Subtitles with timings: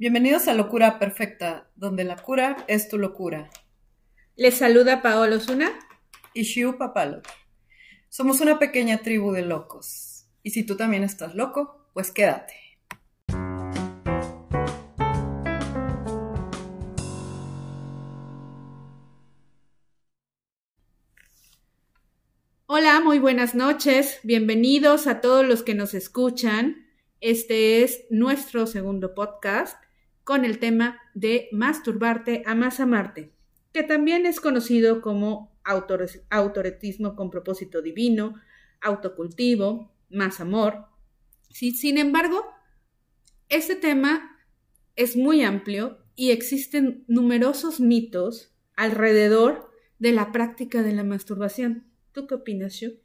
[0.00, 3.50] Bienvenidos a Locura Perfecta, donde la cura es tu locura.
[4.36, 5.76] Les saluda Paolo Osuna
[6.34, 7.20] y Shiu Papalo.
[8.08, 10.28] Somos una pequeña tribu de locos.
[10.44, 12.54] Y si tú también estás loco, pues quédate.
[22.66, 24.20] Hola, muy buenas noches.
[24.22, 26.86] Bienvenidos a todos los que nos escuchan.
[27.20, 29.87] Este es nuestro segundo podcast
[30.28, 33.32] con el tema de masturbarte a más amarte,
[33.72, 35.58] que también es conocido como
[36.28, 38.34] autoretismo con propósito divino,
[38.82, 40.84] autocultivo, más amor.
[41.48, 42.44] sin embargo,
[43.48, 44.38] este tema
[44.96, 51.86] es muy amplio y existen numerosos mitos alrededor de la práctica de la masturbación.
[52.12, 52.98] ¿Tú qué opinas, Shu?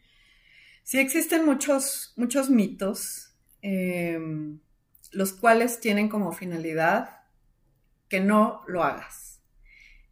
[0.83, 3.33] Sí, existen muchos, muchos mitos
[3.65, 4.59] Em,
[5.13, 7.21] los cuales tienen como finalidad
[8.09, 9.41] que no lo hagas.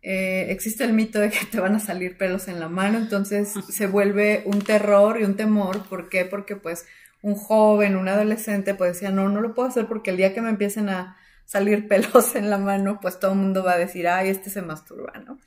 [0.03, 3.53] Eh, existe el mito de que te van a salir pelos en la mano, entonces
[3.69, 5.88] se vuelve un terror y un temor.
[5.88, 6.25] ¿Por qué?
[6.25, 6.85] Porque pues
[7.22, 10.41] un joven, un adolescente, pues decía, no, no lo puedo hacer porque el día que
[10.41, 14.07] me empiecen a salir pelos en la mano, pues todo el mundo va a decir,
[14.07, 15.39] ay, este se masturba, ¿no?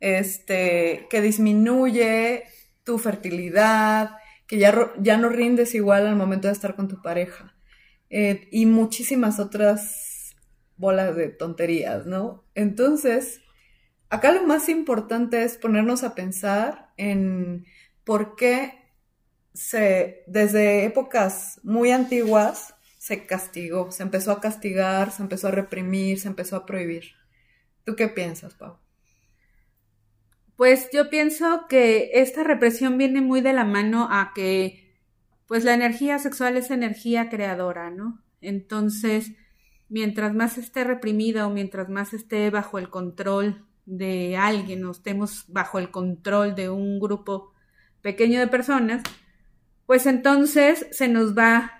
[0.00, 2.44] Este, que disminuye
[2.84, 7.51] tu fertilidad, que ya, ya no rindes igual al momento de estar con tu pareja.
[8.14, 10.36] Eh, y muchísimas otras
[10.76, 12.44] bolas de tonterías, ¿no?
[12.54, 13.40] Entonces,
[14.10, 17.64] acá lo más importante es ponernos a pensar en
[18.04, 18.74] por qué
[19.54, 26.20] se, desde épocas muy antiguas se castigó, se empezó a castigar, se empezó a reprimir,
[26.20, 27.12] se empezó a prohibir.
[27.84, 28.76] ¿Tú qué piensas, Pau?
[30.56, 34.81] Pues yo pienso que esta represión viene muy de la mano a que,
[35.46, 38.22] pues la energía sexual es energía creadora, ¿no?
[38.40, 39.32] Entonces,
[39.88, 45.44] mientras más esté reprimida o mientras más esté bajo el control de alguien o estemos
[45.48, 47.52] bajo el control de un grupo
[48.00, 49.02] pequeño de personas,
[49.86, 51.72] pues entonces se nos va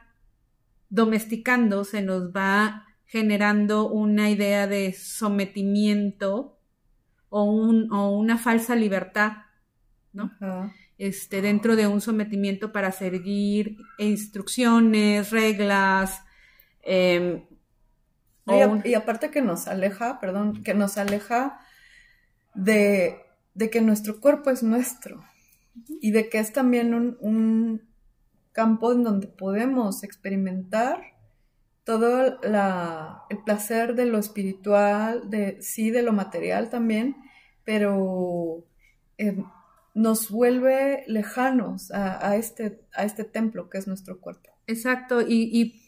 [0.91, 6.59] domesticando, se nos va generando una idea de sometimiento
[7.29, 9.33] o, un, o una falsa libertad,
[10.13, 10.31] ¿no?
[11.03, 16.23] Este, dentro de un sometimiento para seguir instrucciones, reglas.
[16.81, 17.43] Em,
[18.85, 21.59] y, aparte que nos aleja, perdón, que nos aleja
[22.55, 23.17] de,
[23.55, 25.25] de, que nuestro cuerpo es nuestro
[26.01, 27.83] y de que es también un, un
[28.53, 31.03] campo en donde podemos experimentar
[31.83, 32.41] todo
[33.29, 37.17] el placer de lo espiritual, de sí, de lo material también,
[37.65, 38.65] pero
[39.19, 39.43] eh,
[39.95, 44.51] nos vuelve lejanos a, este, a este templo que es nuestro cuerpo.
[44.67, 45.83] Exacto, y, y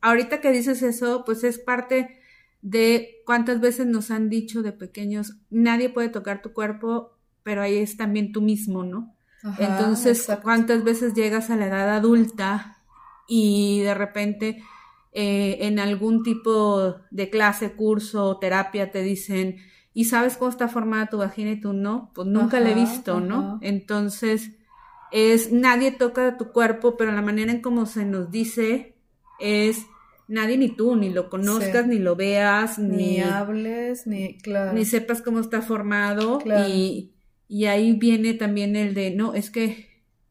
[0.00, 2.20] ahorita que dices eso, pues es parte
[2.62, 7.76] de cuántas veces nos han dicho de pequeños, nadie puede tocar tu cuerpo, pero ahí
[7.76, 9.14] es también tú mismo, ¿no?
[9.58, 12.78] Entonces, cuántas veces llegas a la edad adulta
[13.26, 14.62] y de repente
[15.10, 19.56] eh, en algún tipo de clase, curso, terapia, te dicen,
[19.94, 22.10] ¿y sabes cómo está formada tu vagina y tú no?
[22.14, 23.58] Pues nunca la he visto, ¿no?
[23.62, 24.52] Entonces,
[25.10, 28.94] es, nadie toca tu cuerpo, pero la manera en cómo se nos dice
[29.40, 29.86] es,
[30.28, 34.38] nadie ni tú, ni lo conozcas, ni lo veas, ni, hables, ni,
[34.74, 36.40] ni sepas cómo está formado.
[36.68, 37.12] Y,
[37.48, 39.88] y ahí viene también el de, no, es que,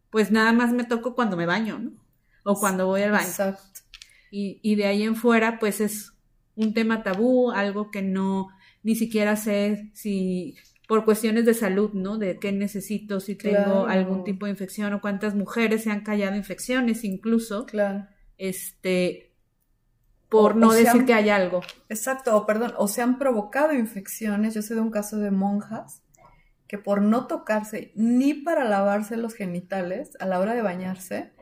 [0.09, 1.91] pues nada más me toco cuando me baño, ¿no?
[2.43, 3.28] O cuando voy al baño.
[3.28, 3.72] Exacto
[4.31, 6.13] y, y de ahí en fuera, pues es
[6.55, 8.47] un tema tabú, algo que no
[8.84, 10.56] ni siquiera sé si
[10.88, 12.18] por cuestiones de salud, ¿no?
[12.18, 16.36] De qué necesito, si tengo algún tipo de infección o cuántas mujeres se han callado
[16.36, 17.66] infecciones incluso.
[17.66, 18.08] Claro.
[18.38, 19.31] Este,
[20.28, 21.62] por no decir que hay algo.
[21.88, 24.53] Exacto, o perdón, o se han provocado infecciones.
[24.53, 26.03] Yo sé de un caso de monjas
[26.68, 31.34] que por no tocarse ni para lavarse los genitales a la hora de bañarse,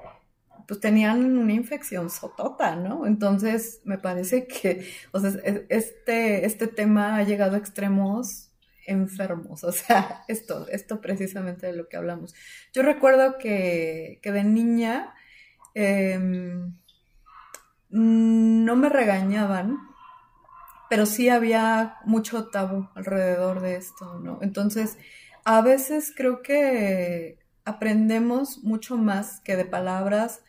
[0.69, 3.07] pues tenían una infección sotota, ¿no?
[3.07, 5.31] Entonces, me parece que, o sea,
[5.69, 8.51] este, este tema ha llegado a extremos
[8.85, 12.35] enfermos, o sea, esto, esto precisamente de lo que hablamos.
[12.71, 15.15] Yo recuerdo que, que de niña
[15.73, 16.75] em,
[17.89, 19.75] no me regañaban,
[20.87, 24.37] pero sí había mucho tabú alrededor de esto, ¿no?
[24.43, 24.99] Entonces,
[25.45, 30.43] a veces creo que aprendemos mucho más que de palabras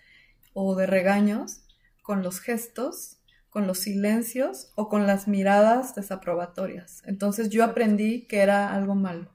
[0.63, 1.63] o de regaños
[2.03, 3.19] con los gestos,
[3.49, 7.03] con los silencios o con las miradas desaprobatorias.
[7.07, 9.31] Entonces yo aprendí que era algo malo,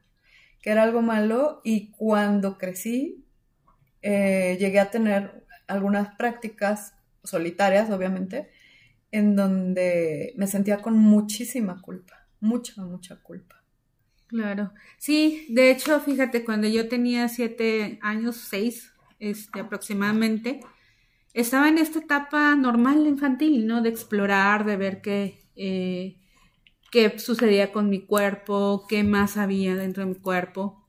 [0.61, 3.25] que era algo malo y cuando crecí
[4.01, 6.93] eh, llegué a tener algunas prácticas
[7.23, 8.51] solitarias, obviamente,
[9.11, 13.63] en donde me sentía con muchísima culpa, mucha, mucha culpa.
[14.27, 14.73] Claro.
[14.97, 20.59] Sí, de hecho, fíjate, cuando yo tenía siete años, seis, este, aproximadamente,
[21.35, 23.81] estaba en esta etapa normal infantil, ¿no?
[23.81, 26.15] De explorar, de ver qué, eh,
[26.91, 30.87] qué sucedía con mi cuerpo, qué más había dentro de mi cuerpo.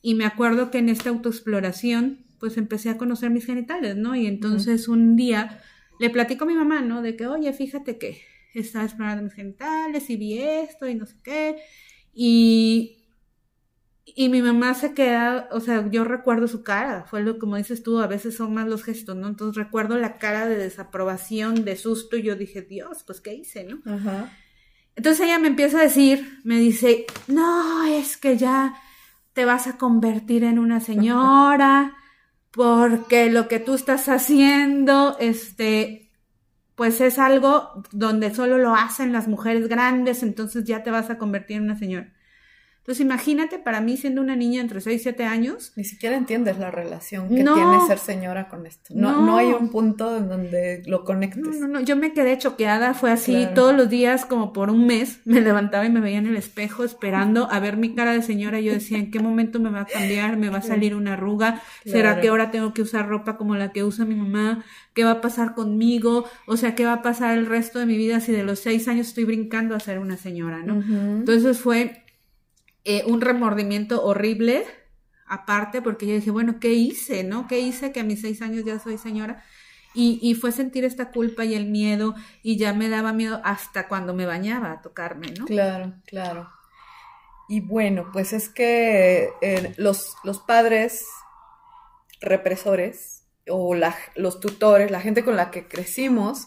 [0.00, 4.16] Y me acuerdo que en esta autoexploración, pues empecé a conocer mis genitales, ¿no?
[4.16, 5.60] Y entonces un día
[5.98, 7.02] le platico a mi mamá, ¿no?
[7.02, 8.22] De que, oye, fíjate que
[8.54, 11.56] estaba explorando mis genitales y vi esto y no sé qué.
[12.14, 12.99] Y
[14.16, 17.82] y mi mamá se queda, o sea, yo recuerdo su cara, fue lo como dices
[17.82, 19.28] tú, a veces son más los gestos, ¿no?
[19.28, 23.64] Entonces recuerdo la cara de desaprobación, de susto, y yo dije, Dios, pues ¿qué hice,
[23.64, 23.80] no?
[23.90, 24.32] Ajá.
[24.96, 28.74] Entonces ella me empieza a decir, me dice, no, es que ya
[29.32, 31.96] te vas a convertir en una señora,
[32.50, 36.10] porque lo que tú estás haciendo, este,
[36.74, 41.18] pues es algo donde solo lo hacen las mujeres grandes, entonces ya te vas a
[41.18, 42.12] convertir en una señora.
[42.80, 45.72] Entonces imagínate para mí siendo una niña entre 6 y 7 años.
[45.76, 48.94] Ni siquiera entiendes la relación que tiene ser señora con esto.
[48.94, 51.42] No, no, hay un punto en donde lo conectes.
[51.42, 54.86] No, no, no, yo me quedé choqueada, fue así todos los días como por un
[54.86, 58.22] mes, me levantaba y me veía en el espejo esperando a ver mi cara de
[58.22, 60.36] señora y yo decía, ¿en qué momento me va a cambiar?
[60.38, 61.62] ¿Me va a salir una arruga?
[61.84, 64.64] ¿Será que ahora tengo que usar ropa como la que usa mi mamá?
[64.94, 66.24] ¿Qué va a pasar conmigo?
[66.46, 68.88] O sea, ¿qué va a pasar el resto de mi vida si de los 6
[68.88, 70.82] años estoy brincando a ser una señora, no?
[70.82, 72.04] Entonces fue
[72.84, 74.64] eh, un remordimiento horrible,
[75.26, 77.24] aparte, porque yo dije, bueno, ¿qué hice?
[77.24, 77.46] ¿No?
[77.46, 79.44] ¿Qué hice que a mis seis años ya soy señora?
[79.92, 83.88] Y, y, fue sentir esta culpa y el miedo, y ya me daba miedo hasta
[83.88, 85.46] cuando me bañaba a tocarme, ¿no?
[85.46, 86.48] Claro, claro.
[87.48, 91.04] Y bueno, pues es que eh, los, los padres
[92.20, 96.46] represores o la, los tutores, la gente con la que crecimos,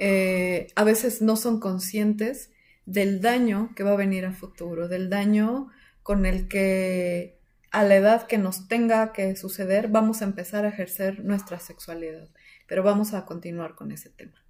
[0.00, 2.50] eh, a veces no son conscientes
[2.86, 5.70] del daño que va a venir a futuro, del daño
[6.02, 7.38] con el que
[7.70, 12.28] a la edad que nos tenga que suceder vamos a empezar a ejercer nuestra sexualidad.
[12.66, 14.44] Pero vamos a continuar con ese tema.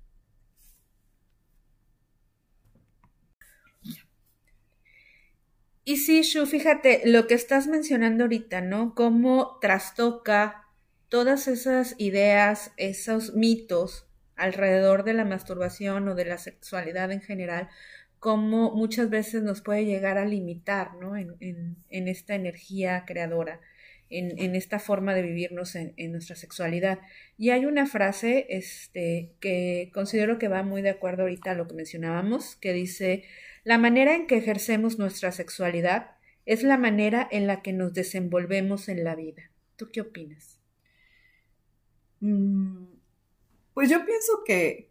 [5.86, 8.94] Y sí, Shu, fíjate, lo que estás mencionando ahorita, ¿no?
[8.94, 10.66] Cómo trastoca
[11.10, 17.68] todas esas ideas, esos mitos alrededor de la masturbación o de la sexualidad en general,
[18.24, 21.14] cómo muchas veces nos puede llegar a limitar ¿no?
[21.14, 23.60] en, esta energía creadora,
[24.08, 27.00] en, esta forma de vivirnos en, nuestra sexualidad.
[27.36, 31.68] Y hay una frase este, que considero que va muy de acuerdo ahorita a lo
[31.68, 33.24] que mencionábamos, que dice,
[33.62, 36.12] la manera en que ejercemos nuestra sexualidad
[36.46, 39.50] es la manera en la que nos desenvolvemos en la vida.
[39.76, 40.58] ¿Tú qué opinas?
[42.20, 42.86] Mm,
[43.74, 44.88] pues yo pienso que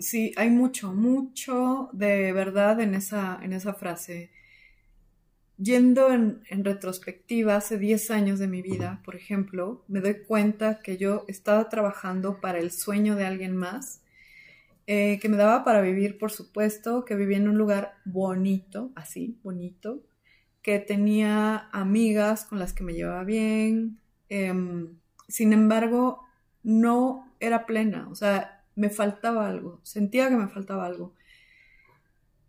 [0.00, 4.30] sí, hay mucho, mucho de verdad en esa, en esa frase.
[5.58, 10.96] Yendo en, retrospectiva, hace 10 años de mi vida, por ejemplo, me doy cuenta que
[10.96, 14.00] yo estaba trabajando para el sueño de alguien más,
[14.86, 19.38] eh, que me daba para vivir, por supuesto, que vivía en un lugar bonito, así,
[19.42, 20.02] bonito,
[20.62, 23.98] que tenía amigas con las que me llevaba bien.
[24.30, 24.98] Em,
[25.28, 26.22] sin embargo,
[26.62, 31.14] no era plena, o sea, me faltaba algo, sentía que me faltaba algo.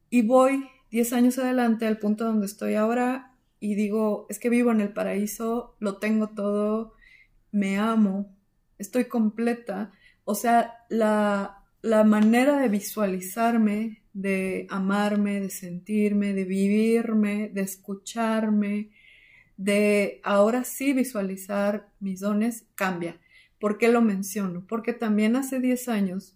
[0.10, 4.72] Y voy 10 años adelante al punto donde estoy ahora y digo, es que vivo
[4.72, 6.94] en el paraíso, lo tengo todo,
[7.52, 8.34] me amo,
[8.78, 9.92] estoy completa.
[10.24, 18.92] O sea, la, la manera de visualizarme, de amarme, de sentirme, de vivirme, de escucharme,
[19.58, 23.20] de ahora sí visualizar mis dones, cambia.
[23.62, 24.66] ¿Por qué lo menciono?
[24.68, 26.36] Porque también hace 10 años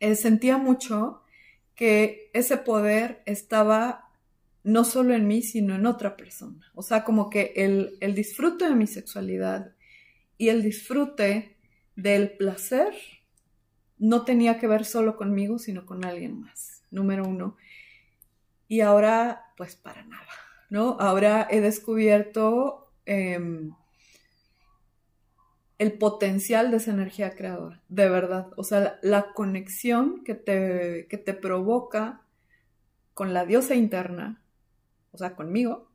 [0.00, 1.22] eh, sentía mucho
[1.76, 4.10] que ese poder estaba
[4.64, 6.70] no solo en mí, sino en otra persona.
[6.74, 9.72] O sea, como que el, el disfrute de mi sexualidad
[10.36, 11.56] y el disfrute
[11.94, 12.92] del placer
[13.96, 17.56] no tenía que ver solo conmigo, sino con alguien más, número uno.
[18.66, 20.26] Y ahora, pues para nada,
[20.70, 20.96] ¿no?
[20.98, 23.74] Ahora he descubierto em,
[25.80, 28.48] el potencial de esa energía creadora, de verdad.
[28.56, 32.20] O sea, la, conexión que te, que te provoca
[33.14, 34.42] con la diosa interna,
[35.10, 35.88] o sea, conmigo,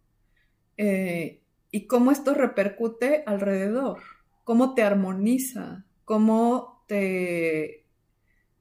[0.77, 3.99] eh, y cómo esto repercute alrededor,
[4.43, 7.85] cómo te armoniza, cómo te,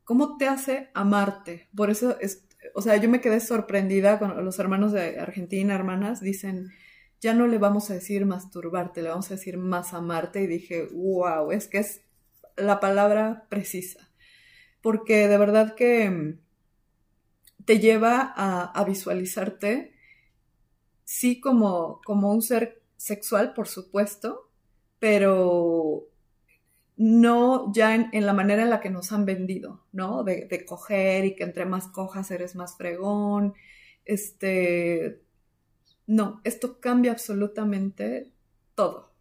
[0.05, 1.71] cómo te hace amarte.
[1.75, 6.21] Por eso, es, o sea, yo me quedé sorprendida con los hermanos de Argentina, hermanas,
[6.21, 6.69] dicen,
[7.25, 10.89] ya no le vamos a decir masturbarte, le vamos a decir más amarte y dije,
[10.93, 12.03] wow, es que es
[12.55, 14.11] la palabra precisa.
[14.83, 16.39] porque de verdad que mm,
[17.65, 19.95] te lleva a, visualizarte,
[21.05, 24.51] sí, como, como un ser sexual, por supuesto,
[24.99, 26.07] pero
[26.99, 30.25] no ya en, la manera en la que nos han vendido, ¿no?
[30.25, 33.55] De, de, coger y que entre más cojas eres más fregón.
[34.05, 35.24] Este,
[36.07, 38.31] no, esto cambia absolutamente
[38.75, 39.13] todo.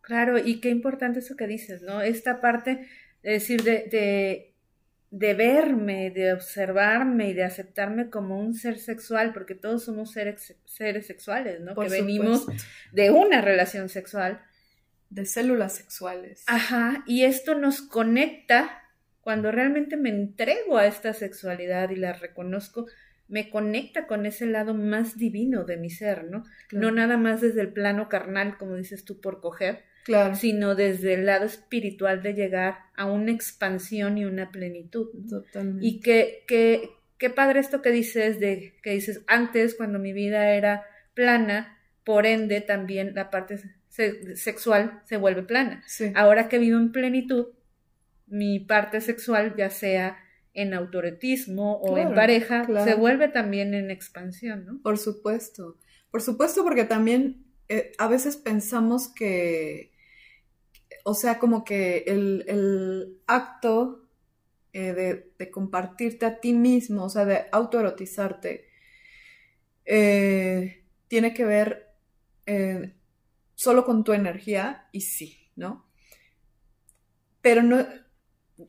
[0.00, 2.02] Claro, y qué importante eso que dices, ¿no?
[2.02, 2.86] Esta parte,
[3.22, 4.54] es decir, de, de,
[5.10, 10.56] de verme, de observarme y de aceptarme como un ser sexual, porque todos somos seres,
[10.64, 11.74] seres sexuales, ¿no?
[11.74, 12.46] que venimos
[12.92, 14.42] de una relación sexual
[15.10, 16.42] de células sexuales.
[16.48, 18.82] Ajá, y esto nos conecta
[19.20, 22.86] cuando realmente me entrego a esta sexualidad y la reconozco,
[23.28, 26.44] me conecta con ese lado más divino de mi ser, ¿no?
[26.72, 30.34] No nada más desde el plano carnal, como dices tú, por coger, claro.
[30.34, 35.08] sino desde el lado espiritual de llegar a una expansión y una plenitud.
[35.28, 35.86] Totalmente.
[35.86, 40.50] Y que, que, qué padre esto que dices de, que dices, antes cuando mi vida
[40.50, 45.82] era plana, por ende también la parte sexual se vuelve plana.
[46.14, 47.46] Ahora que vivo en plenitud,
[48.26, 50.18] mi parte sexual, ya sea
[50.54, 54.80] en autoretismo o en pareja, se vuelve también en expansión, ¿no?
[54.82, 55.78] Por supuesto.
[56.10, 59.92] Por supuesto, porque también eh, a veces pensamos que,
[61.04, 64.08] o sea, como que el, acto
[64.72, 68.68] eh, de, compartirte a ti mismo, o sea, de autoerotizarte,
[69.86, 71.90] eh, tiene que ver
[73.54, 75.86] solo con tu energía y sí, ¿no?
[77.40, 77.84] Pero no,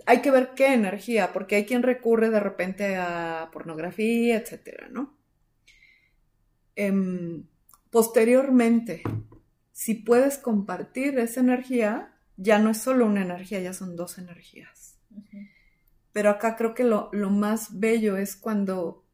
[0.05, 5.17] hay que ver qué energía, porque hay quien recurre de repente a pornografía, etcétera, ¿no?
[6.75, 7.45] Em,
[7.89, 9.03] posteriormente,
[9.71, 14.97] si puedes compartir esa energía, ya no es solo una energía, ya son dos energías.
[16.11, 19.05] Pero acá creo que lo, lo más bello es cuando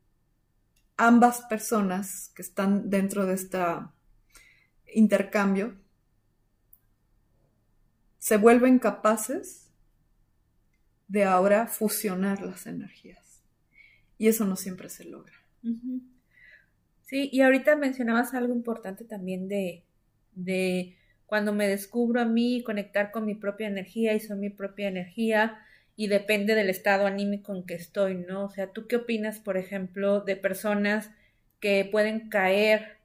[0.98, 3.94] ambas personas que están dentro de esta
[4.94, 5.76] intercambio,
[8.18, 9.71] se vuelven capaces
[11.12, 13.44] de ahora fusionar las energías.
[14.18, 15.34] Y eso no siempre se logra.
[17.02, 19.84] Sí, y ahorita mencionabas algo importante también de,
[20.32, 24.88] de cuando me descubro a mí, conectar con mi propia energía y son mi propia
[24.88, 25.60] energía
[25.98, 28.46] y depende del estado anímico en que estoy, ¿no?
[28.46, 31.12] O sea, ¿tú qué opinas, por ejemplo, de personas
[31.60, 33.00] que pueden caer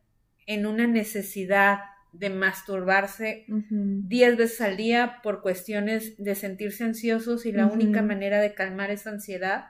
[0.46, 1.80] en una necesidad
[2.18, 8.40] de masturbarse 10 veces al día por cuestiones de sentirse ansiosos y la única manera
[8.40, 9.66] de calmar esa ansiedad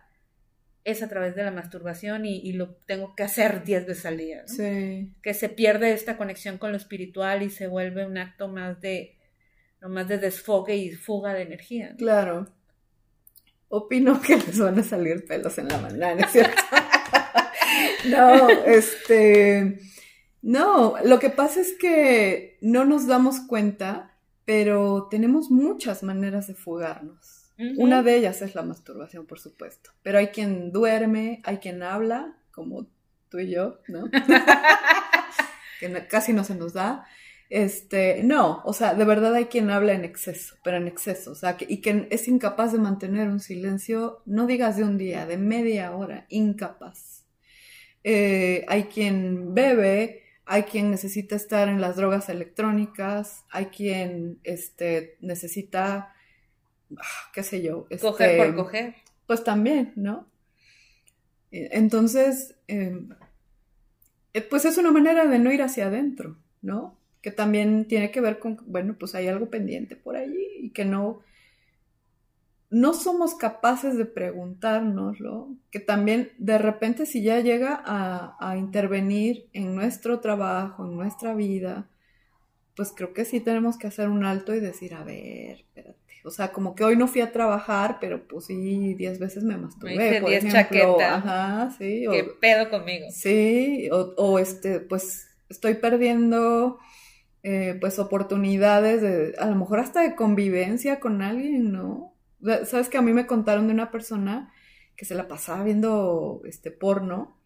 [0.85, 4.45] es a través de la masturbación y, lo tengo que hacer 10 veces al día.
[5.21, 9.19] Que se pierde esta conexión con lo espiritual y se vuelve un acto más de,
[9.81, 11.95] no más de desfogue y fuga de energía.
[11.99, 12.49] Claro.
[13.69, 16.62] Opino que les van a salir pelos en la mano, ¿cierto?
[18.09, 19.81] no, este
[20.47, 26.55] no, lo que pasa es que no nos damos cuenta, pero tenemos muchas maneras de
[26.55, 27.50] fugarnos.
[27.79, 29.91] Una de ellas es la masturbación, por supuesto.
[30.05, 32.87] Pero hay quien duerme, hay quien habla, como
[33.29, 34.09] tú y yo, ¿no?
[35.81, 37.09] que casi no se nos da.
[37.50, 41.35] Este, no, o sea, de verdad hay quien habla en exceso, pero en exceso, o
[41.35, 45.38] sea, y que es incapaz de mantener un silencio, no digas de un día, de
[45.38, 47.25] media hora, incapaz.
[48.05, 55.17] Eh, hay quien bebe, hay quien necesita estar en las drogas electrónicas, hay quien este,
[55.21, 56.15] necesita,
[56.97, 57.88] ah, qué sé yo.
[57.91, 58.95] Este, coger por coger.
[59.26, 60.29] Pues también, ¿no?
[61.50, 63.09] E, entonces, em,
[64.35, 66.97] eh, pues es una manera de no ir hacia adentro, ¿no?
[67.23, 70.85] Que también tiene que ver con, bueno, pues hay algo pendiente por allí y que
[70.85, 71.23] no,
[72.76, 79.75] no somos capaces de preguntárnoslo, que también de repente si ya llega a, intervenir en
[79.75, 81.88] nuestro trabajo, en nuestra vida,
[82.75, 85.97] pues creo que sí tenemos que hacer un alto y decir, a ver, espérate.
[86.23, 89.56] O sea, como que hoy no fui a trabajar, pero pues sí, diez veces me
[89.56, 91.00] masturbé, por ejemplo.
[91.00, 92.04] Ajá, sí.
[92.11, 93.06] ¿Qué pedo conmigo?
[93.11, 96.78] Sí, o, este, pues estoy perdiendo
[97.42, 102.15] eh, pues oportunidades de, a lo mejor hasta de convivencia con alguien, ¿no?
[102.64, 104.52] Sabes que a mí me contaron de una persona
[104.97, 107.37] que se la pasaba viendo este porno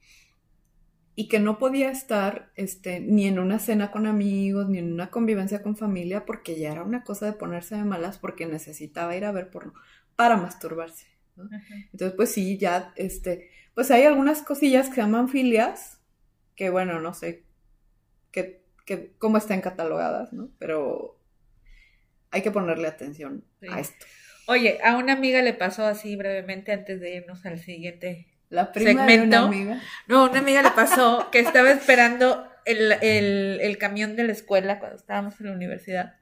[1.14, 5.10] y que no podía estar este, ni en una cena con amigos, ni en una
[5.10, 9.24] convivencia con familia, porque ya era una cosa de ponerse de malas porque necesitaba ir
[9.24, 9.74] a ver porno
[10.16, 11.06] para masturbarse.
[11.92, 16.00] Entonces, pues sí, ya, este, pues hay algunas cosillas que se llaman filias,
[16.54, 17.44] que bueno, no sé
[18.30, 20.50] que, que, cómo están catalogadas, ¿no?
[20.58, 21.18] Pero
[22.30, 24.06] hay que ponerle atención a esto.
[24.50, 29.06] Oye, a una amiga le pasó así brevemente antes de irnos al siguiente La prima
[29.06, 29.36] de segmento.
[29.36, 29.80] una amiga.
[30.08, 34.80] No, una amiga le pasó que estaba esperando el, el, el camión de la escuela
[34.80, 36.16] cuando estábamos en la universidad.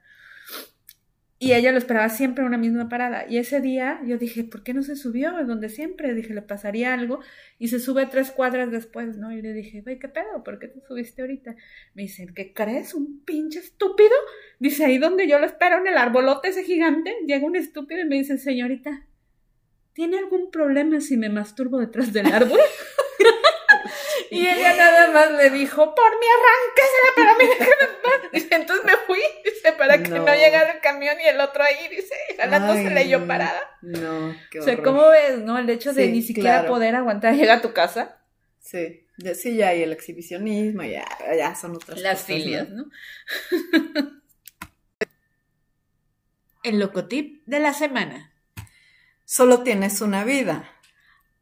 [1.41, 3.25] Y ella lo esperaba siempre en una misma parada.
[3.29, 5.39] Y ese día yo dije, ¿por qué no se subió?
[5.39, 6.13] Es donde siempre.
[6.13, 7.21] Dije, le pasaría algo.
[7.57, 9.31] Y se sube tres cuadras después, ¿no?
[9.31, 10.43] Y le dije, güey, ¿qué pedo?
[10.43, 11.55] ¿Por qué te subiste ahorita?
[11.93, 12.93] Me dicen, ¿qué crees?
[12.93, 14.11] ¿Un pinche estúpido?
[14.59, 18.05] Dice, ahí donde yo lo espero, en el arbolote ese gigante, llega un estúpido y
[18.05, 19.07] me dice, señorita,
[19.93, 22.59] ¿tiene algún problema si me masturbo detrás del árbol?
[24.31, 28.31] y ella nada más le dijo, por mi arránquesela, pero mí déjame en paz".
[28.31, 30.33] Dice, entonces me fui, dice, para que no, No.
[30.35, 33.77] llegara el camión y el otro ahí, dice, jalándosela y yo parada.
[33.81, 34.85] No, qué O sea, horror.
[34.85, 35.57] ¿cómo ves, no?
[35.57, 36.67] El hecho de Sí, ni siquiera claro.
[36.69, 38.17] poder aguantar llegar a tu casa.
[38.59, 41.05] Sí, sí, ya, y el exhibicionismo, ya,
[41.35, 42.25] ya son otras Las cosas.
[42.27, 42.85] filias, ¿no?
[46.63, 48.33] el locotip de la semana.
[49.25, 50.69] Solo tienes una vida.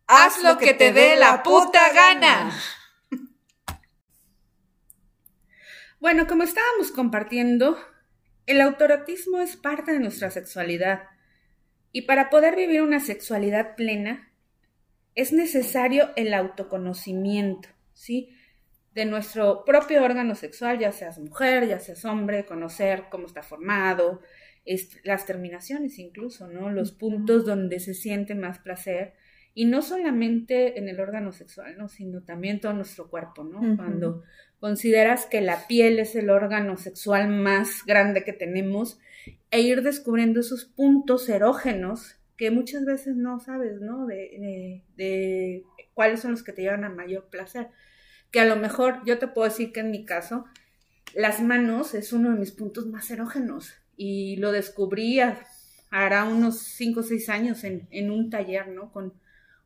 [0.08, 2.52] Haz lo que te dé la puta gana.
[6.00, 7.76] Bueno, como estábamos compartiendo,
[8.46, 11.04] el autorotismo es parte de nuestra sexualidad.
[11.92, 14.32] Y para poder vivir una sexualidad plena,
[15.16, 18.30] es necesario el autoconocimiento, ¿sí?
[18.94, 24.22] De nuestro propio órgano sexual, ya seas mujer, ya seas hombre, conocer cómo está formado,
[25.04, 26.70] las terminaciones incluso, ¿no?
[26.70, 29.16] Los puntos donde se siente más placer.
[29.56, 31.88] Y no solamente en el órgano sexual, ¿no?
[31.90, 33.76] Sino también todo nuestro cuerpo, ¿no?
[33.76, 34.24] Cuando
[34.60, 39.00] consideras que la piel es el órgano sexual más grande que tenemos
[39.52, 44.06] e ir descubriendo esos puntos erógenos que muchas veces no sabes, ¿no?
[44.06, 47.70] De, cuáles son los que te llevan a mayor placer.
[48.32, 50.46] Que a lo mejor yo te puedo decir que en mi caso,
[51.16, 55.20] las manos es uno de mis puntos más erógenos y lo descubrí
[55.90, 58.92] hará unos 5 o 6 años en, en un taller, ¿no?
[58.92, 59.14] Con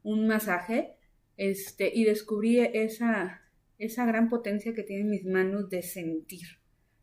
[0.03, 0.95] un masaje,
[1.37, 3.41] este, y descubrí esa,
[3.85, 6.47] esa gran potencia que tienen mis manos de sentir.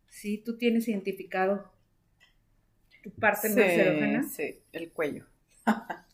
[0.08, 0.38] ¿Sí?
[0.38, 1.72] Tú tienes identificado
[3.02, 4.22] tu parte más erógena.
[4.22, 5.26] Sí, el cuello.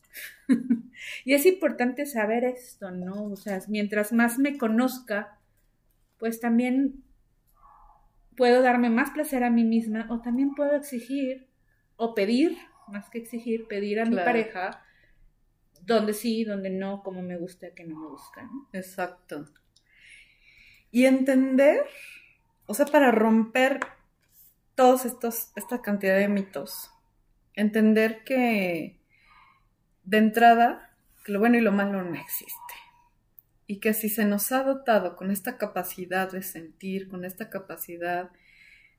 [1.25, 3.25] Y es importante saber esto, ¿no?
[3.25, 5.39] O sea, mientras más me conozca,
[6.19, 7.03] pues también
[8.37, 11.49] puedo darme más placer a mí misma o también puedo exigir
[11.97, 12.57] o pedir,
[12.89, 14.83] más que exigir, pedir a mi pareja
[15.83, 18.69] donde sí, donde no, como me gusta, que no me gusta, ¿no?
[18.73, 19.47] Exacto.
[20.95, 21.85] Y entender,
[22.67, 23.81] o sea, para romper
[24.77, 26.89] todos estos, esta cantidad de mitos,
[27.55, 29.01] entender que
[30.05, 32.75] de entrada, que lo bueno y lo malo no existe.
[33.67, 38.31] Y que si se nos ha dotado con esta capacidad de sentir, con esta capacidad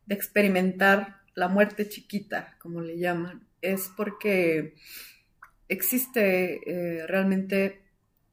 [0.05, 4.75] de experimentar la muerte chiquita, como le llaman, es porque
[5.69, 7.83] existe eh, realmente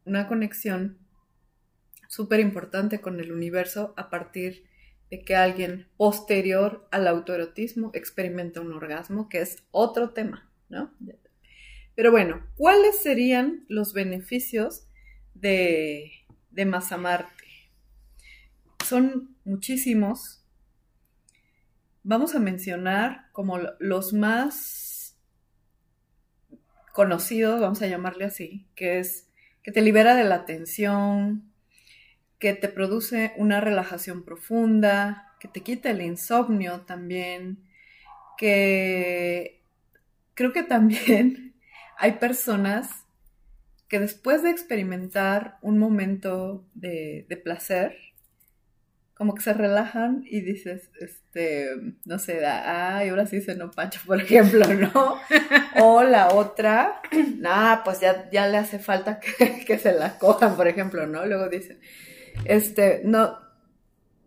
[0.04, 0.98] una conexión
[2.12, 4.64] súper importante con el universo a partir
[5.10, 10.92] de que alguien posterior al autoerotismo experimenta un orgasmo, que es otro tema, ¿no?
[11.94, 14.86] Pero bueno, ¿cuáles serían los beneficios
[15.34, 16.12] de,
[16.50, 17.44] de Masamarte?
[18.84, 20.44] Son muchísimos.
[22.04, 25.16] Vamos a mencionar como lo- los más
[26.92, 29.28] conocidos, vamos a llamarle así, que es
[29.62, 31.51] que te libera de la tensión,
[32.42, 37.58] que te produce una relajación profunda, que te quita el insomnio también,
[38.36, 39.62] que
[40.34, 41.54] creo que también
[41.98, 42.90] hay personas
[43.86, 47.96] que después de experimentar un momento de, de placer,
[49.14, 51.68] como que se relajan y dices, este,
[52.04, 55.16] no sé, ay, ahora sí se no pancho, por ejemplo, ¿no?
[55.80, 57.02] O la otra,
[57.38, 61.24] nada, pues ya, ya le hace falta que, que se la cojan, por ejemplo, ¿no?
[61.24, 61.78] Luego dicen,
[62.44, 63.38] este, no,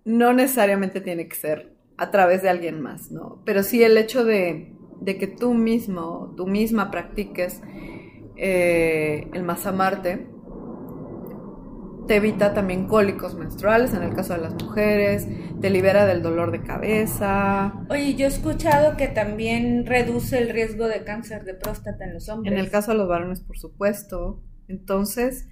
[0.05, 3.41] no necesariamente tiene que ser a través de alguien más, ¿no?
[3.45, 7.61] Pero sí el hecho de, de que tú mismo, tú misma practiques
[8.37, 10.27] eh, el masamarte,
[12.07, 15.27] te evita también cólicos menstruales en el caso de las mujeres,
[15.59, 17.73] te libera del dolor de cabeza.
[17.89, 22.29] Oye, yo he escuchado que también reduce el riesgo de cáncer de próstata en los
[22.29, 22.53] hombres.
[22.53, 24.43] En el caso de los varones, por supuesto.
[24.67, 25.47] Entonces,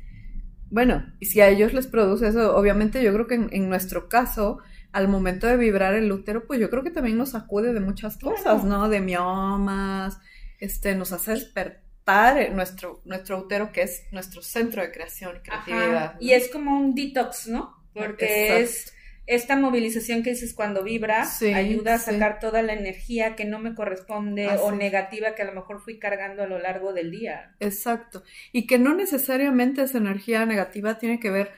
[0.73, 4.09] bueno, y si a ellos les produce eso, obviamente yo creo que en, en nuestro
[4.09, 4.59] caso,
[4.91, 8.17] al momento de vibrar el útero, pues yo creo que también nos sacude de muchas
[8.19, 8.35] Claro.
[8.37, 8.89] cosas, ¿no?
[8.89, 10.19] De miomas,
[10.59, 16.03] este, nos hace despertar nuestro, nuestro útero, que es nuestro centro de creación y creatividad.
[16.05, 17.75] Ajá, Y es como un detox, ¿no?
[17.93, 18.63] Porque Exacto.
[18.63, 18.92] es
[19.25, 23.73] esta movilización que dices cuando vibra ayuda a sacar toda la energía que no me
[23.73, 27.55] corresponde o negativa que a lo mejor fui cargando a lo largo del día.
[27.59, 28.23] Exacto.
[28.51, 31.51] Y que no necesariamente esa energía negativa tiene que ver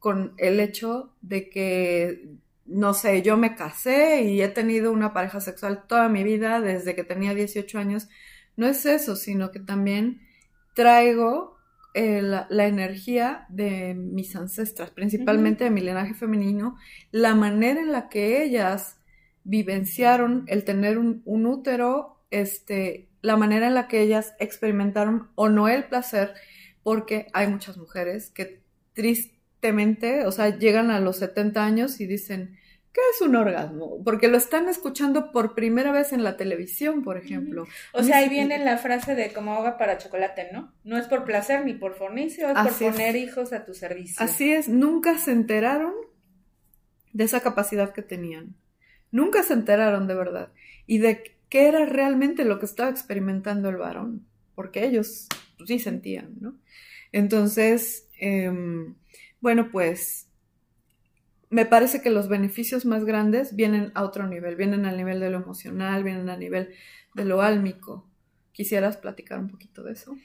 [0.00, 2.26] con el hecho de que,
[2.66, 6.96] no sé, yo me casé y he tenido una pareja sexual toda mi vida desde
[6.96, 8.08] que tenía 18 años.
[8.56, 10.22] No es eso, sino que también
[10.74, 11.56] traigo
[11.94, 16.76] eh, la, energía de mis ancestras, principalmente de mi linaje femenino,
[17.10, 18.98] la manera en la que ellas
[19.44, 25.68] vivenciaron el tener un, útero, este, la manera en la que ellas experimentaron o no
[25.68, 26.32] el placer,
[26.82, 28.62] porque hay muchas mujeres que
[28.94, 32.56] tristemente, o sea, llegan a los 70 años y dicen,
[32.92, 34.02] ¿Qué es un orgasmo?
[34.04, 37.66] Porque lo están escuchando por primera vez en la televisión, por ejemplo.
[37.94, 40.74] O sea, ahí viene la frase de como agua para chocolate, ¿no?
[40.84, 44.22] No es por placer ni por fornicio, es por poner hijos a tu servicio.
[44.22, 45.94] Así es, nunca se enteraron
[47.14, 48.56] de esa capacidad que tenían.
[49.10, 50.52] Nunca se enteraron de verdad.
[50.86, 54.26] Y de qué era realmente lo que estaba experimentando el varón.
[54.54, 56.58] Porque ellos pues, sí sentían, ¿no?
[57.10, 58.96] Entonces, em,
[59.40, 60.28] bueno, pues
[61.52, 65.28] me parece que los beneficios más grandes vienen a otro nivel, vienen al nivel de
[65.28, 66.74] lo emocional, vienen al nivel
[67.14, 68.08] de lo álmico.
[68.52, 70.16] ¿Quisieras platicar un poquito de eso?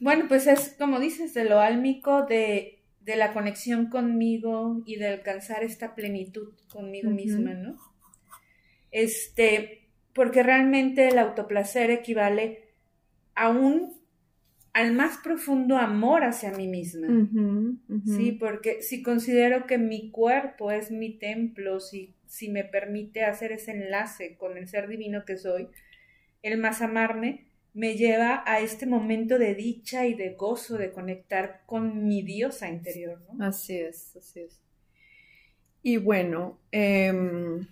[0.00, 5.06] Bueno, pues es como dices, de lo álmico, de, de la conexión conmigo y de
[5.06, 7.76] alcanzar esta plenitud conmigo misma, ¿no?
[8.90, 12.70] Este, porque realmente el autoplacer equivale
[13.36, 14.01] a un
[14.72, 17.28] al más profundo amor hacia mí misma.
[18.06, 23.52] Sí, porque si considero que mi cuerpo es mi templo, si, si me permite hacer
[23.52, 25.68] ese enlace con el ser divino que soy,
[26.42, 31.62] el más amarme me lleva a este momento de dicha y de gozo de conectar
[31.66, 33.44] con mi diosa interior, ¿no?
[33.44, 34.60] Así es, así es.
[35.82, 37.66] Y bueno, em,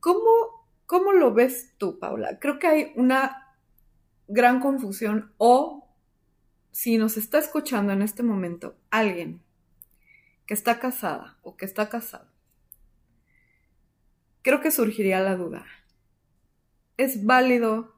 [0.00, 2.38] ¿cómo, ¿cómo lo ves tú, Paula?
[2.38, 3.45] Creo que hay una
[4.28, 5.88] gran confusión o
[6.70, 9.42] si nos está escuchando en este momento alguien
[10.46, 12.28] que está casada o que está casado,
[14.42, 15.66] creo que surgiría la duda.
[16.96, 17.94] Es válido,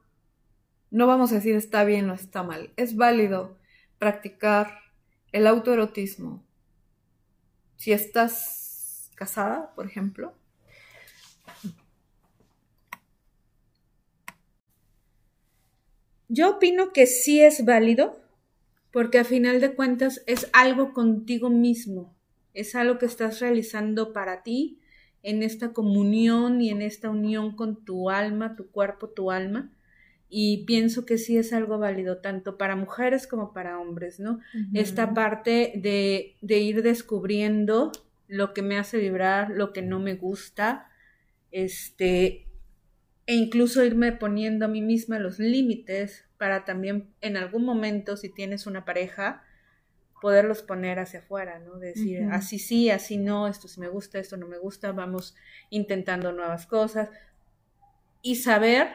[0.91, 3.57] no vamos a decir está bien o está mal, es válido
[3.99, 4.79] practicar
[5.31, 6.43] el autoerotismo
[7.79, 10.33] si estás casada, por ejemplo,
[16.29, 18.19] Yo opino que sí es válido,
[18.91, 22.15] porque a final de cuentas es algo contigo mismo,
[22.53, 24.79] es algo que estás realizando para ti
[25.23, 29.71] en esta comunión y en esta unión con tu alma, tu cuerpo, tu alma.
[30.29, 34.39] Y pienso que sí es algo válido, tanto para mujeres como para hombres, ¿no?
[34.75, 37.91] Esta parte de, de ir descubriendo
[38.27, 40.87] lo que me hace vibrar, lo que no me gusta,
[41.51, 42.45] este,
[43.29, 48.27] e incluso irme poniendo a mí misma los límites para también en algún momento, si
[48.27, 49.43] tienes una pareja,
[50.19, 51.77] poderlos poner hacia afuera, ¿no?
[51.77, 55.35] Decir, así sí, así no, esto sí me gusta, esto no me gusta, vamos
[55.69, 57.11] intentando nuevas cosas.
[58.23, 58.87] Y saber,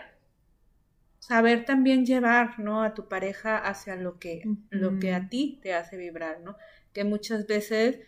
[1.21, 2.83] saber también llevar, ¿no?
[2.83, 6.57] A tu pareja hacia lo que, lo que a ti te hace vibrar, ¿no?
[6.93, 8.01] Que muchas veces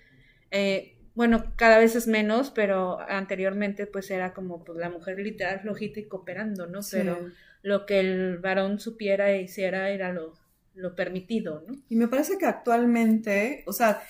[0.50, 5.61] eh, bueno, cada vez es menos, pero anteriormente pues era como pues la mujer literal
[5.61, 6.81] flojita y cooperando, ¿no?
[6.90, 7.31] Pero
[7.62, 10.35] lo que el varón supiera e hiciera era lo,
[10.74, 11.74] lo permitido, ¿no?
[11.88, 14.02] Y me parece que actualmente, o sea,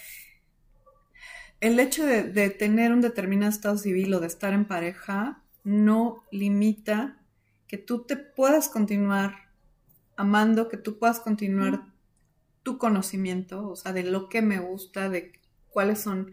[1.61, 6.25] el hecho de, de, tener un determinado estado civil o de estar en pareja no
[6.33, 7.21] limita
[7.69, 9.47] que tú te puedas continuar
[10.17, 11.85] amando, que tú puedas continuar
[12.65, 15.33] tu conocimiento, o sea, de lo que me gusta, de
[15.69, 16.33] cuáles son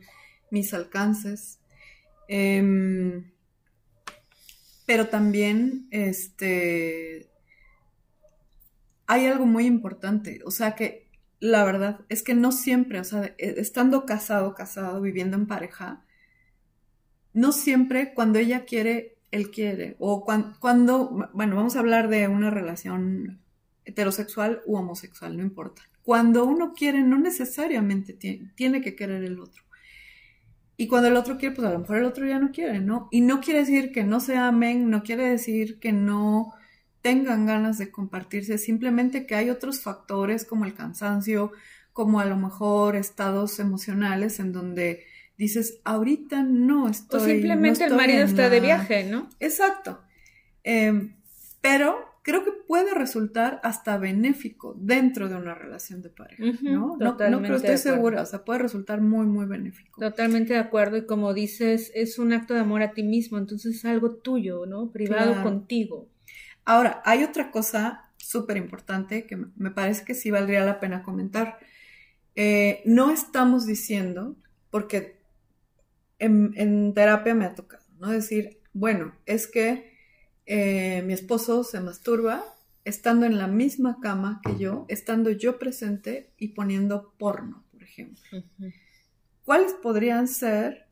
[0.54, 1.60] mis alcances.
[2.28, 3.32] Em,
[4.86, 7.28] pero también, este,
[9.08, 13.34] hay algo muy importante, o sea que la verdad es que no siempre, o sea,
[13.38, 16.06] e, estando casado, casado, viviendo en pareja,
[17.34, 22.52] no siempre cuando ella quiere, él quiere, o cuando, bueno, vamos a hablar de una
[22.52, 23.42] relación
[23.86, 25.82] heterosexual u homosexual, no importa.
[26.04, 29.64] Cuando uno quiere, no necesariamente tiene que querer el otro.
[30.76, 33.08] Y cuando el otro quiere, pues a lo mejor el otro ya no quiere, ¿no?
[33.12, 36.54] Y no quiere decir que no se amen, no quiere decir que no
[37.02, 41.52] tengan ganas de compartirse, simplemente que hay otros factores como el cansancio,
[41.92, 45.06] como a lo mejor estados emocionales en donde
[45.38, 47.22] dices, ahorita no estoy.
[47.22, 49.30] O simplemente el marido está de viaje, ¿no?
[49.40, 50.02] Exacto.
[50.64, 51.16] Em,
[51.62, 56.98] pero creo que puede resultar hasta benéfico dentro de una relación de pareja, ¿no?
[56.98, 60.00] No, creo, estoy segura, o sea, puede resultar muy, muy benéfico.
[60.00, 63.76] Totalmente de acuerdo, y como dices, es un acto de amor a ti mismo, entonces
[63.76, 64.90] es algo tuyo, ¿no?
[64.90, 66.08] Privado contigo.
[66.64, 71.60] Ahora, hay otra cosa súper importante que me parece que sí valdría la pena comentar.
[72.36, 74.38] Eh, no estamos diciendo,
[74.72, 75.20] porque
[76.20, 78.10] en, en terapia me ha tocado, ¿no?
[78.10, 79.93] Decir, bueno, es que
[80.46, 82.44] eh, mi esposo se masturba
[82.86, 88.24] estando en la misma cama que yo, estando yo presente y poniendo porno, por ejemplo.
[89.46, 90.86] ¿Cuáles podrían ser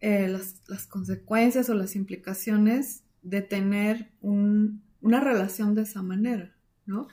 [0.00, 7.08] eh, las, consecuencias o las implicaciones de tener una relación de esa manera, ¿no?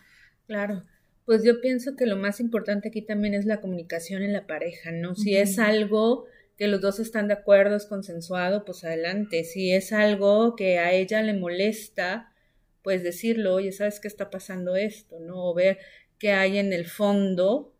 [0.48, 0.84] Claro.
[1.26, 4.92] Pues yo pienso que lo más importante aquí también es la comunicación en la pareja,
[4.92, 5.16] ¿no?
[5.16, 6.26] Si es algo
[6.58, 9.44] que los dos están de acuerdo, es consensuado, pues adelante.
[9.44, 12.32] Si es algo que a ella le molesta,
[12.84, 15.20] pues decirlo, oye, ¿sabes qué está pasando esto?
[15.20, 15.50] ¿No?
[15.50, 15.80] O ver
[16.20, 17.74] qué hay en el fondo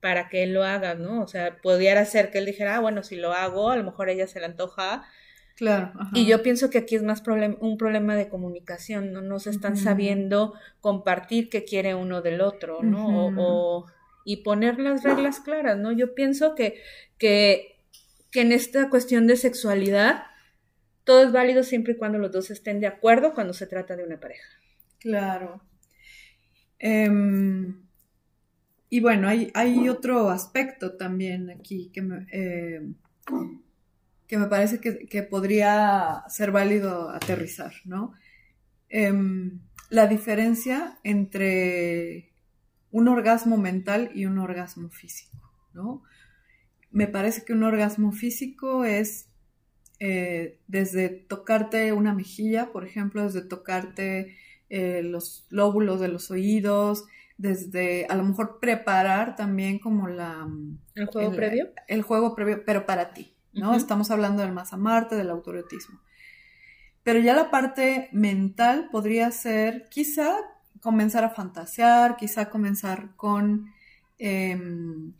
[0.00, 1.22] para que él lo haga, ¿no?
[1.22, 4.08] O sea, pudiera ser que él dijera, ah, bueno, si lo hago, a lo mejor
[4.08, 5.02] a ella se le antoja.
[5.56, 5.92] Claro.
[6.12, 7.22] Y yo pienso que aquí es más
[7.60, 9.22] un problema de comunicación, ¿no?
[9.22, 13.28] No se están sabiendo compartir qué quiere uno del otro, ¿no?
[13.38, 13.86] o,
[14.24, 15.92] y poner las reglas claras, ¿no?
[15.92, 16.82] Yo pienso que,
[17.16, 17.73] que
[18.34, 20.24] que en esta cuestión de sexualidad
[21.04, 24.02] todo es válido siempre y cuando los dos estén de acuerdo cuando se trata de
[24.02, 24.48] una pareja.
[24.98, 25.62] Claro.
[26.80, 27.80] Em,
[28.90, 32.96] y bueno, hay, hay, otro aspecto también aquí que me, em,
[34.26, 38.14] que me parece que, podría ser válido aterrizar, ¿no?
[38.88, 42.32] Em, la diferencia entre
[42.90, 45.38] un orgasmo mental y un orgasmo físico,
[45.72, 46.02] ¿no?
[46.94, 49.28] Me parece que un orgasmo físico es
[49.98, 54.36] eh, desde tocarte una mejilla, por ejemplo, desde tocarte
[54.70, 57.04] eh, los lóbulos de los oídos,
[57.36, 60.48] desde a lo mejor preparar también como la...
[60.94, 61.72] ¿El juego previo?
[61.88, 63.74] El juego previo, pero para ti, ¿no?
[63.74, 65.98] Estamos hablando del más amarte, del autorotismo.
[67.02, 70.36] Pero ya la parte mental podría ser quizá
[70.80, 73.72] comenzar a fantasear, quizá comenzar con...
[74.16, 75.12] Em,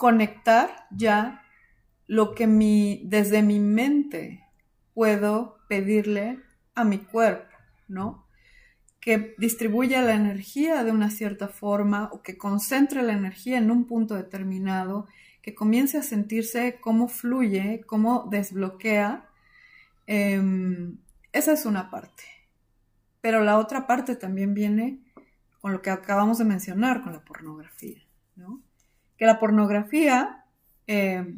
[0.00, 1.42] conectar ya
[2.06, 4.42] lo que mi, desde mi mente
[4.94, 6.40] puedo pedirle
[6.74, 7.54] a mi cuerpo,
[7.86, 8.26] ¿no?
[8.98, 13.84] Que distribuya la energía de una cierta forma o que concentre la energía en un
[13.84, 15.06] punto determinado,
[15.42, 19.28] que comience a sentirse cómo fluye, cómo desbloquea.
[20.06, 20.96] Em,
[21.30, 22.22] esa es una parte.
[23.20, 24.98] Pero la otra parte también viene
[25.60, 28.02] con lo que acabamos de mencionar, con la pornografía,
[28.34, 28.62] ¿no?
[29.20, 30.46] Que la pornografía,
[30.86, 31.36] eh,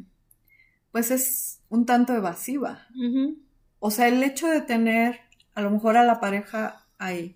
[0.93, 2.87] pues es un tanto evasiva.
[3.79, 5.19] O sea, el hecho de tener
[5.53, 7.35] a lo mejor a la pareja ahí.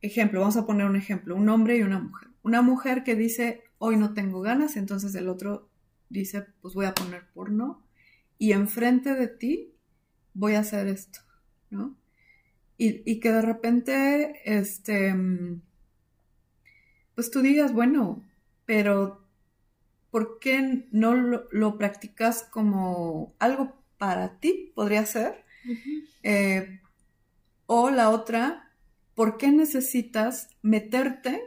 [0.00, 2.30] Ejemplo, vamos a poner un ejemplo, un hombre y una mujer.
[2.42, 5.68] Una mujer que dice, hoy no tengo ganas, entonces el otro
[6.08, 7.84] dice, pues voy a poner porno
[8.38, 9.74] y enfrente de ti
[10.32, 11.20] voy a hacer esto,
[11.68, 11.98] ¿no?
[12.78, 15.14] Y, y que de repente, este,
[17.14, 18.24] pues tú digas, bueno,
[18.70, 19.26] pero
[20.12, 24.70] ¿por qué no lo, practicas como algo para ti?
[24.76, 25.44] Podría ser.
[26.22, 26.80] Eh,
[27.66, 28.70] o la otra,
[29.16, 31.42] ¿por qué necesitas meterte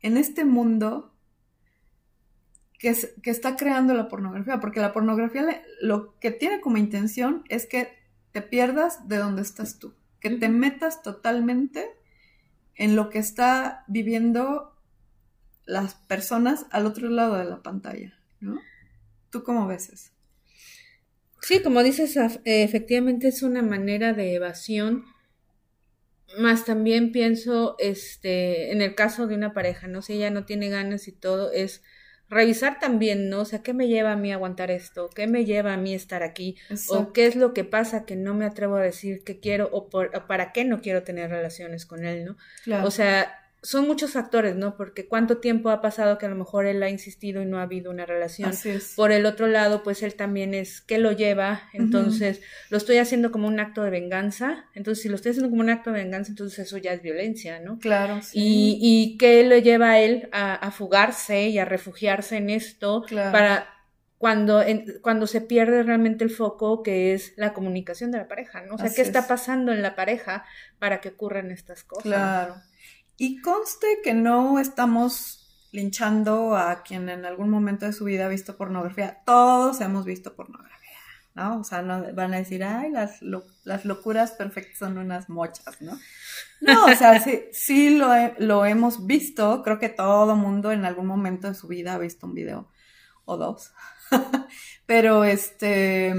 [0.00, 1.14] en este mundo
[2.78, 4.58] que, que, está creando la pornografía?
[4.58, 7.98] Porque la pornografía lo que tiene como intención es que
[8.30, 11.90] te pierdas de donde estás tú, que te metas totalmente
[12.76, 14.71] en lo que está viviendo
[15.64, 18.60] las personas al otro lado de la pantalla, ¿no?
[19.30, 20.10] ¿Tú cómo ves eso?
[21.40, 25.04] Sí, como dices, efectivamente es una manera de evasión,
[26.38, 30.02] más también pienso, este, en el caso de una pareja, ¿no?
[30.02, 31.82] Si ella no tiene ganas y todo, es
[32.28, 33.40] revisar también, ¿no?
[33.40, 35.10] O sea, ¿qué me lleva a mí aguantar esto?
[35.10, 36.56] ¿Qué me lleva a mí estar aquí?
[36.88, 39.90] ¿O qué es lo que pasa que no me atrevo a decir que quiero o,
[39.90, 42.36] por, para qué no quiero tener relaciones con él, ¿no?
[42.64, 42.86] Claro.
[42.86, 44.76] O sea, son muchos factores, ¿no?
[44.76, 47.62] Porque cuánto tiempo ha pasado que a lo mejor él ha insistido y no ha
[47.62, 48.50] habido una relación.
[48.96, 53.30] Por el otro lado, pues él también es que lo lleva, entonces lo estoy haciendo
[53.30, 54.64] como un acto de venganza.
[54.74, 57.60] Entonces, si lo estoy haciendo como un acto de venganza, entonces eso ya es violencia,
[57.60, 57.78] ¿no?
[57.78, 58.20] Claro.
[58.22, 58.38] Sí.
[58.40, 63.68] Y, y qué lo lleva a él a, fugarse y a refugiarse en esto para
[64.18, 64.62] cuando,
[65.02, 68.74] cuando se pierde realmente el foco que es la comunicación de la pareja, ¿no?
[68.74, 70.44] O sea, ¿qué está pasando en la pareja
[70.78, 72.04] para que ocurran estas cosas?
[72.04, 72.54] Claro.
[73.22, 78.28] Y conste que no estamos linchando a quien en algún momento de su vida ha
[78.28, 79.22] visto pornografía.
[79.24, 80.98] Todos hemos visto pornografía.
[81.36, 81.60] ¿no?
[81.60, 83.22] O sea, no van a decir, ay, las,
[83.84, 85.96] locuras perfectas son unas mochas, ¿no?
[86.60, 91.46] No, o sea, sí, sí lo hemos visto, creo que todo mundo en algún momento
[91.46, 92.72] de su vida ha visto un video
[93.24, 93.72] o dos,
[94.86, 96.12] pero este,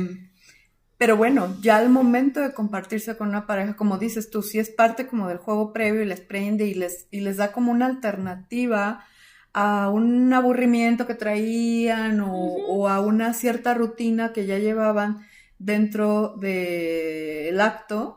[1.04, 4.70] pero bueno, ya al momento de compartirse con una pareja, como dices tú, sí es
[4.70, 7.88] parte como del juego previo y les prende y les, y les da como una
[7.88, 9.04] alternativa
[9.52, 15.28] a un aburrimiento que traían o, a una cierta rutina que ya llevaban
[15.60, 18.16] dentro del acto,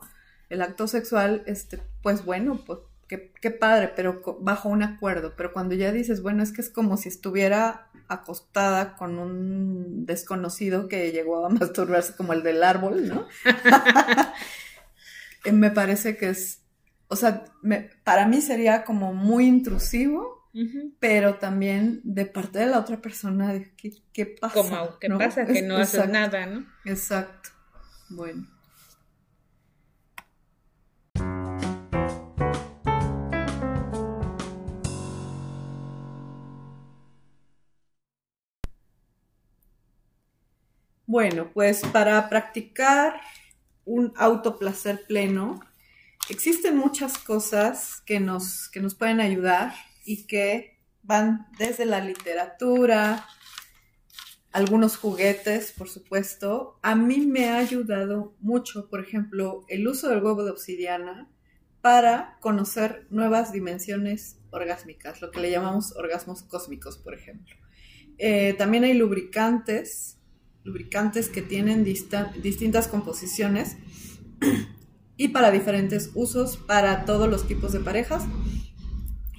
[0.48, 5.34] el acto sexual, este, pues bueno, pues qué, qué padre, pero bajo un acuerdo.
[5.36, 10.88] Pero cuando ya dices, bueno, es que es como si estuviera acostada con un desconocido
[10.88, 13.26] que llegó a masturbarse como el del árbol, ¿no?
[15.44, 16.64] Eh, me parece que es,
[17.06, 17.44] o sea,
[18.02, 20.50] para mí sería como muy intrusivo,
[20.98, 24.54] pero también de parte de la otra persona, ¿qué, qué pasa?
[24.54, 25.46] Como, ¿qué pasa?
[25.46, 26.66] Que no hace nada, ¿no?
[26.84, 27.50] Exacto.
[28.08, 28.55] Bueno.
[41.16, 43.22] Bueno, pues para practicar
[43.86, 45.60] un autoplacer pleno,
[46.28, 49.72] existen muchas cosas que nos, que nos pueden ayudar
[50.04, 53.26] y que van desde la literatura,
[54.52, 56.78] algunos juguetes, por supuesto.
[56.82, 61.30] A mí me ha ayudado mucho, por ejemplo, el uso del huevo de obsidiana
[61.80, 67.56] para conocer nuevas dimensiones orgásmicas, lo que le llamamos orgasmos cósmicos, por ejemplo.
[68.18, 70.16] Eh, también hay lubricantes
[70.66, 73.76] lubricantes que tienen distintas composiciones
[75.16, 78.24] y para diferentes usos para todos los tipos de parejas.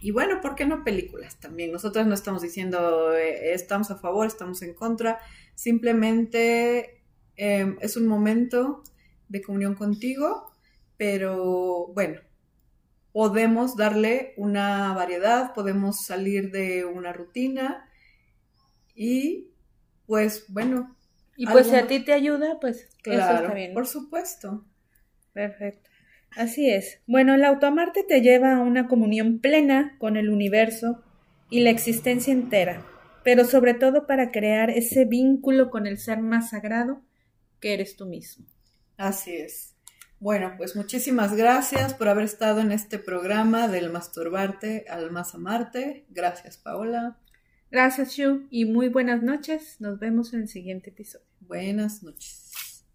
[0.01, 1.71] Y bueno, ¿por qué no películas también?
[1.71, 5.19] Nosotros no estamos diciendo eh, estamos a favor, estamos en contra,
[5.53, 7.03] simplemente
[7.35, 8.83] em, es un momento
[9.27, 10.53] de comunión contigo,
[10.95, 12.21] pero bueno,
[13.11, 17.89] podemos darle una variedad, podemos salir de una rutina
[18.95, 19.51] y
[20.05, 20.96] pues bueno,
[21.37, 23.73] y pues si a ti te ayuda, pues eso está bien.
[23.73, 24.65] Por supuesto.
[25.33, 25.89] Perfecto.
[26.35, 26.99] Así es.
[27.07, 31.03] Bueno, el autoamarte te lleva a una comunión plena con el universo
[31.49, 32.85] y la existencia entera,
[33.23, 37.01] pero sobre todo para crear ese vínculo con el ser más sagrado
[37.59, 38.45] que eres tú mismo.
[38.97, 39.75] Así es.
[40.19, 46.05] Bueno, pues muchísimas gracias por haber estado en este programa del masturbarte al más amarte.
[46.09, 47.19] Gracias, Paola.
[47.69, 49.77] Gracias, Shu, y muy buenas noches.
[49.79, 51.25] Nos vemos en el siguiente episodio.
[51.41, 52.85] Buenas noches.